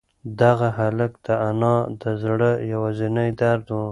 دغه 0.41 0.67
هلک 0.79 1.11
د 1.25 1.27
انا 1.49 1.75
د 2.01 2.03
زړه 2.21 2.51
یوازینۍ 2.73 3.29
درد 3.41 3.65
و. 3.71 3.79